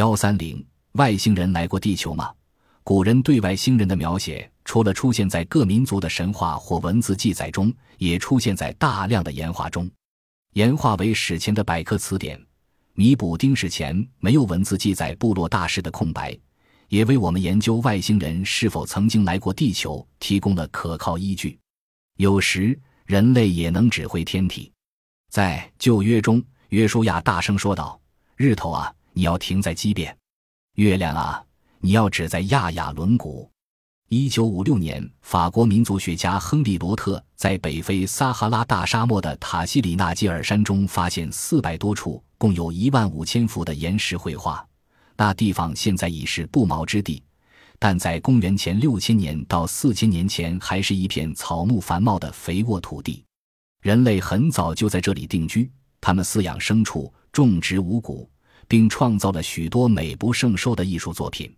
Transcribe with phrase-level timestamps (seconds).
[0.00, 2.32] 幺三零，外星人来过地球吗？
[2.82, 9.90] 古人对外星人的描写，除了出现在各民族的神话或文字记载中，也出现在大量的岩画中。
[10.54, 12.42] 岩画为史前的百科词典，
[12.94, 16.34] 弥补丁史前没有文字记载部落大事的空白，
[16.88, 21.58] 也为我们研究外星人是否曾经来过地球提供了可靠依据。
[22.16, 22.74] 有时，
[23.04, 24.72] 人类也能指挥天体。
[25.30, 28.00] 在旧约中，约书亚大声说道
[28.34, 28.90] ：“日头啊，
[29.20, 30.10] 你要停在基变；
[30.76, 31.44] 月亮啊。”
[31.82, 33.50] 你要指在亚亚伦谷。
[34.08, 44.66] 一九五六年，法国民族学家亨利·罗特在北非撒哈拉大沙漠的塔西里纳吉尔山中发现四百多处共有一万五千幅的岩石绘画。
[45.18, 47.22] 那地方现在已是不毛之地，
[47.78, 53.22] 但在公元前六千年到四千年前，还是一片草木繁茂的肥沃土地。
[53.82, 58.26] 人类很早就在这里定居，他们饲养牲畜，种植五谷，
[58.70, 61.52] 并创造了许多美不胜收的艺术作品。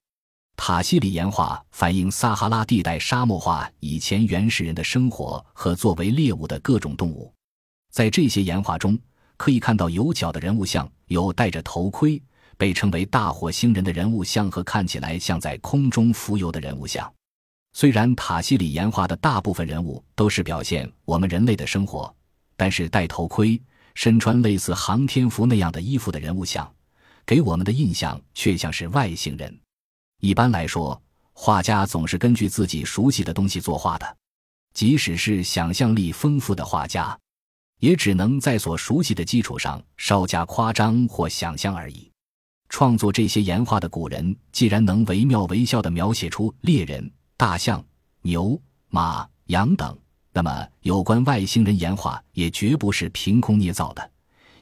[0.57, 7.31] 塔西里岩画反映撒哈拉地带沙漠化以前原始人的生活和作为猎物的各种动物。
[7.91, 8.99] 在这些岩画中，
[9.37, 12.19] 可以看到有角的人物像，有戴着头盔、
[12.57, 17.13] 被称为大火星人的人物像和看起来像在空中浮游的人物像。
[17.75, 22.15] 虽然塔西里岩画的大部分人物都是表现我们人类的生活，
[22.57, 23.61] 但是戴头盔、
[23.95, 26.73] 身穿类似航天服那样的衣服的人物像，
[27.27, 29.59] 给我们的印象却像是外星人。
[30.21, 31.01] 一般来说，
[31.33, 34.17] 画家总是根据自己熟悉的东西作画的，
[34.75, 37.19] 即使是想象力丰富的画家，
[37.81, 42.11] 也只能在所熟悉的基础上稍加夸张或想象而已。
[42.69, 47.85] 创作这些岩画的古人，既然能惟妙惟肖地描写出猎人、大象、
[48.23, 49.99] 牛、马、羊等，
[50.33, 54.11] 那么有关外星人岩画也绝不是凭空捏造的，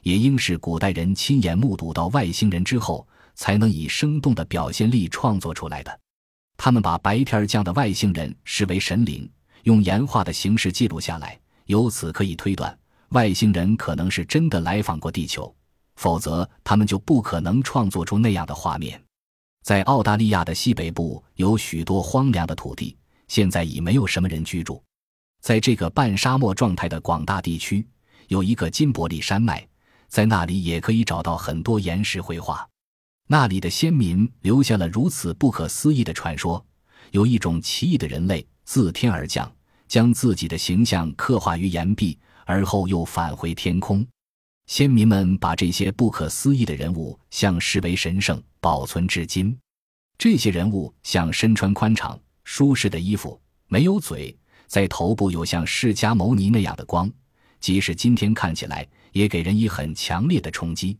[0.01, 3.07] 也应是古代人亲眼目睹到外星人之后。
[3.33, 5.99] 才能以生动的表现力创作出来的。
[6.57, 9.27] 他们把白天降的外星人视为神灵，
[9.63, 11.39] 用岩画的形式记录下来。
[11.65, 12.77] 由此可以推断，
[13.09, 15.51] 外星人可能是真的来访过地球，
[15.95, 19.01] 否则他们就不可能创作出那样的画面。
[19.63, 22.95] 在澳大利亚的西北部有许多荒凉的土地，
[23.27, 24.83] 现在已没有什么人居住。
[25.41, 27.87] 在这个半沙漠状态的广大地区，
[28.27, 29.65] 有一个金伯利山脉，
[30.11, 32.67] 在那里也可以找到很多岩石绘画。
[33.27, 36.63] 那里的先民留下了如此不可思议的传说：
[37.11, 39.49] 有一种奇异的人类自天而降，
[39.87, 44.05] 将自己的形象刻画于岩壁，而后又返回天空。
[44.67, 49.57] 先民们把这些不可思议的人物像视为神圣，保存至今。
[50.17, 57.09] 这些人物像身穿宽敞舒适的衣服，没有嘴，在头部有像释迦牟尼那样的光，
[57.61, 60.97] 即使今天看起来，也给人以很强烈的冲击。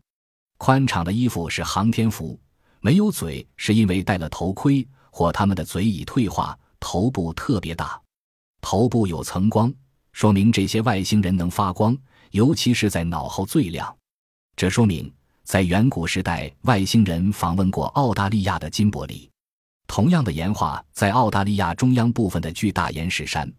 [0.56, 2.40] 宽敞的衣服是航天服，
[2.80, 8.00] 没有嘴是因为戴了头盔或他们的嘴已退化，头部特别大，
[8.60, 9.74] 头部有层光，
[10.12, 11.98] 说明这些外星人能发光，
[12.30, 13.94] 尤其是在脑后最亮。
[14.54, 15.12] 这说明
[15.42, 19.28] 在远古时代，外星人访问过澳大利亚的金伯利。
[19.88, 23.52] 同样的岩画在澳大利亚中央部分的巨大岩石山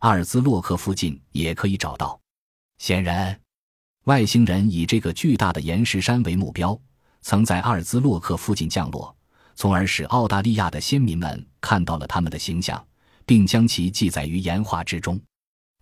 [0.00, 2.18] 阿尔兹洛克附近也可以找到。
[2.80, 3.38] 显然。
[4.04, 6.80] 外星人以这个巨大的岩石山为目标，
[7.20, 9.14] 曾在阿尔兹洛克附近降落，
[9.54, 12.82] 从而使澳大利亚的先民们看到了他们的形象，
[13.26, 15.20] 并将其记载于岩画之中。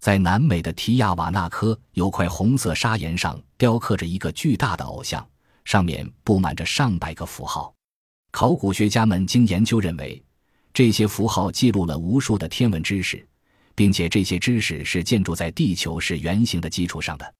[0.00, 5.24] 在南美的提亚瓦纳科，有块红色砂岩上雕刻着一个巨大的偶像，
[5.64, 7.72] 上面布满着上百个符号。
[8.32, 10.20] 考古学家们经研究认为，
[10.74, 13.24] 这些符号记录了无数的天文知识，
[13.78, 17.34] 并且这些知识是建筑在地球是圆形的基础上的。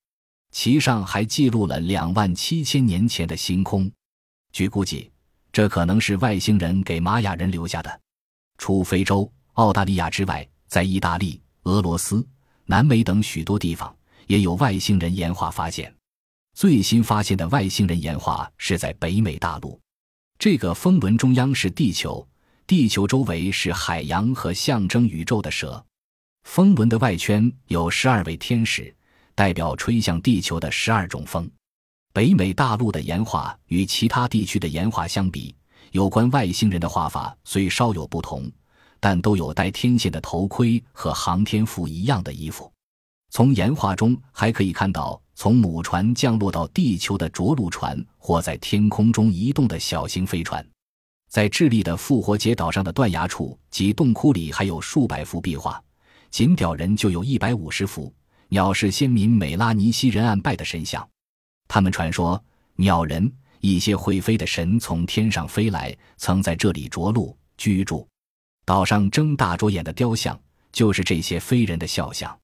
[0.52, 3.90] 其上还记录了两万七千年前的星空，
[4.52, 5.10] 据估计，
[5.50, 8.00] 这可能是外星人给玛雅人留下的。
[8.56, 12.24] 除非洲、澳大利亚之外，在意大利、俄罗斯、
[12.66, 13.92] 南美等许多地方
[14.28, 15.92] 也有外星人岩画发现。
[16.54, 19.76] 最新发现的外星人岩画是在北美大陆，
[20.38, 22.24] 这个风轮中央是地球，
[22.64, 25.84] 地球周围是海洋和象征宇宙的蛇。
[26.50, 28.92] 风轮的外圈有十二位天使。
[29.34, 31.48] 代表吹向地球的十二种风。
[32.12, 35.54] 北美大陆的岩画与其他地区的岩画相比，
[35.92, 38.50] 有关外星人的画法虽稍有不同，
[38.98, 42.72] 但都有戴天线的头盔和航天服一样的衣服。
[43.30, 50.66] 从岩画中还可以看到从母船降落到地球的着陆船，或在天空中移动的小型飞船。
[51.28, 55.80] 在智利的复活节岛上的断崖处及洞窟里，还有数百幅壁画，
[56.30, 58.12] 仅屌人就有一百五十幅。
[58.48, 61.06] 鸟是先民美拉尼西人按拜的神像，
[61.66, 62.42] 他们传说
[62.76, 63.30] 鸟人
[63.60, 68.08] 一些会飞的神从天上飞来，曾在这里着陆居住。
[68.64, 70.38] 岛上睁大着眼的雕像，
[70.72, 72.34] 就是这些飞人的肖像。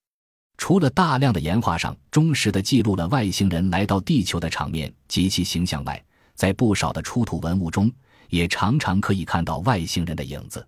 [0.57, 6.03] 除了大量的岩画上忠实地记录了外星人来到地球的场面及其形象外，
[6.35, 7.91] 在不少的出土文物中，
[8.29, 10.67] 也常常可以看到外星人的影子。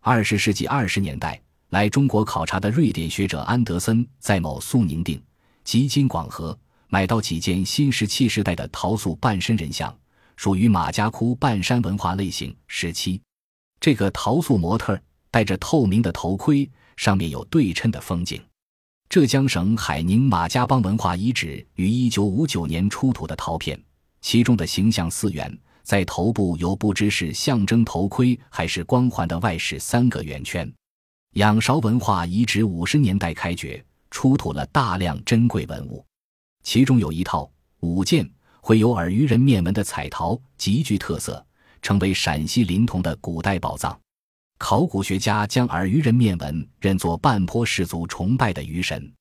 [0.00, 5.22] 二十世纪二十年代来中国考察的瑞典学者安德森，在某苏宁定
[5.64, 9.94] 吉金广和买到几件新石器时代的陶塑半身人像，
[10.34, 13.20] 属于马家窟半山文化类型时期。
[13.80, 14.98] 这个陶塑模特
[15.30, 18.42] 戴着透明的头盔，上面有对称的风景。
[19.10, 23.78] 浙江省海宁马家浜文化遗址于一九五九年出土的陶片，
[24.22, 30.70] 其中的形象四圆，在头部有不知是象征头盔还是光环的外饰三个圆圈。
[31.34, 36.04] 仰韶文化遗址五十年代开掘，出土了大量珍贵文物，
[36.64, 37.48] 其中有一套
[37.80, 38.28] 五件
[38.60, 41.44] 绘有耳鱼人面纹的彩陶，极具特色，
[41.80, 43.96] 成为陕西临潼的古代宝藏。
[44.58, 49.12] 考古学家将耳鱼人面纹认作半坡氏族崇拜的鱼神，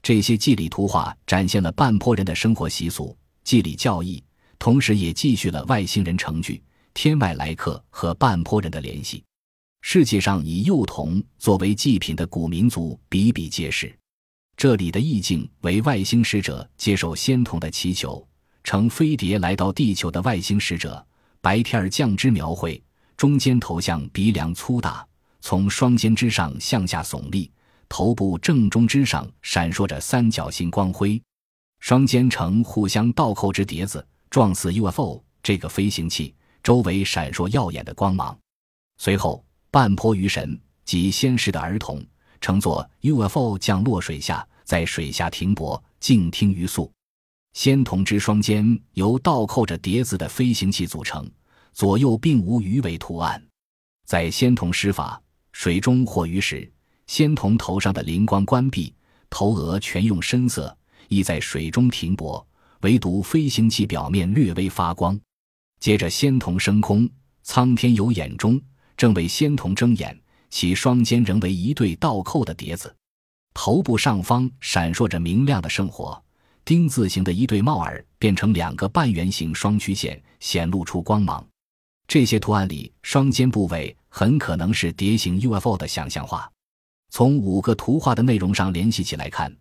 [0.00, 3.14] 这些祭礼图画展现了半坡人的生活习俗、
[3.44, 4.24] 祭礼教义，
[4.58, 6.62] 同时也继续了外星人成聚、
[6.94, 9.22] 天外来客和半坡人的联系。
[9.80, 13.96] 世界上以幼童作为祭品的古民族比比皆是，
[14.56, 18.26] 这里的意境为外星使者接受仙童的祈求，
[18.64, 21.04] 乘飞碟来到地球的外星使者，
[21.40, 22.82] 白天儿降之描绘。
[23.16, 25.06] 中间头像鼻梁粗大，
[25.40, 27.50] 从双肩之上向下耸立，
[27.88, 31.20] 头部正中之上闪烁着三角形光辉，
[31.80, 35.22] 双肩呈互相倒扣之碟子，状似 UFO。
[35.42, 38.38] 这个飞行器周围闪烁耀眼的光芒。
[38.98, 42.04] 随后，半坡鱼神及仙逝的儿童
[42.40, 46.90] 乘坐 UFO 降落水下，在水下停泊，静听鱼诉。
[47.52, 51.28] 仙童之双肩由倒扣着碟子的飞行器组成。
[51.74, 53.40] 左右并无鱼尾图案，
[54.04, 55.22] 在仙童施法
[55.52, 56.68] 水中或鱼时，
[57.06, 58.92] 仙童头上的灵光关闭，
[59.30, 60.76] 头额全用深色，
[61.06, 62.44] 亦在水中停泊，
[62.80, 65.16] 唯独飞行器表面略微发光。
[65.78, 67.08] 接着仙童升空，
[67.44, 68.60] 苍天有眼中，
[68.98, 72.92] 正为仙童睁眼，其双肩仍为一对倒扣的碟子，
[73.54, 76.20] 头部上方闪烁着明亮的圣火，
[76.64, 81.46] 丁字形的一对帽耳变成两个半圆形双曲线，显露出光芒。
[82.08, 86.50] 这些图案里，双肩部位很可能是蝶形 UFO 的想象化。
[87.10, 89.54] 从五个图画的内容上联系起来看，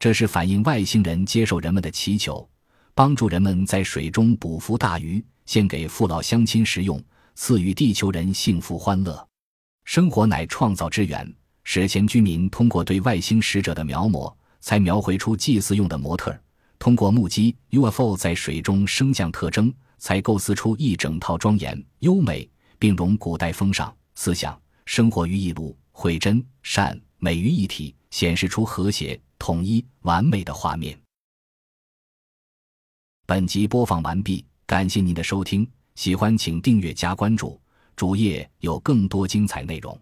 [0.00, 2.50] 这是反映外星人接受人们的祈求，
[2.94, 7.00] 帮助人们在水中捕浮大鱼，献给父老乡亲食用，
[7.34, 9.28] 赐予地球人幸福欢乐。
[9.84, 11.34] 生活乃创造之源。
[11.64, 16.36] 史前居民通过对外星使者的描摹，才描绘出祭祀用的模特。
[16.78, 19.72] 通过目击 UFO 在水中升降特征。
[20.02, 30.98] 才构思出一整套庄严、优美，并融古代风尚、思想、生活于一炉，绘真、善、美于一体，显示出和谐、统一、完美的画面。
[33.24, 35.64] 本集播放完毕，感谢您的收听，
[36.02, 37.60] 喜欢请订阅加关注，
[37.94, 39.96] 主页有更多精彩内容。